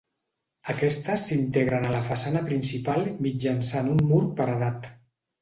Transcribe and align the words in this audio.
Aquestes 0.73 1.25
s'integren 1.29 1.85
a 1.89 1.91
la 1.97 1.99
façana 2.07 2.41
principal 2.49 3.07
mitjançant 3.27 3.93
un 3.93 4.03
mur 4.09 4.21
paredat. 4.43 4.91